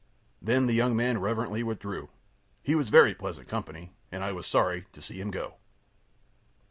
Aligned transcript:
Then 0.41 0.65
the 0.65 0.73
young 0.73 0.95
man 0.95 1.21
reverently 1.21 1.61
withdrew. 1.61 2.09
He 2.63 2.73
was 2.73 2.89
very 2.89 3.13
pleasant 3.13 3.47
company, 3.47 3.93
and 4.11 4.23
I 4.23 4.31
was 4.31 4.47
sorry 4.47 4.87
to 4.93 4.99
see 4.99 5.21
him 5.21 5.29
go. 5.29 5.57